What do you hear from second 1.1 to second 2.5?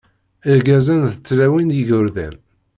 d tlawin d yigerdan.